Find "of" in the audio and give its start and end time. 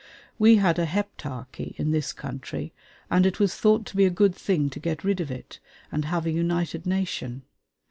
5.21-5.29